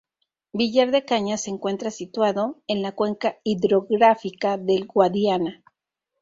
Villar 0.53 0.89
de 0.89 1.05
Cañas 1.05 1.43
se 1.43 1.51
encuentra 1.51 1.91
situado 1.91 2.59
en 2.65 2.81
la 2.81 2.93
cuenca 2.93 3.37
hidrográfica 3.43 4.57
del 4.57 4.87
Guadiana. 4.87 5.63